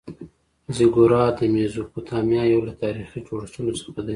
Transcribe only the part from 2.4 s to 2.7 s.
یو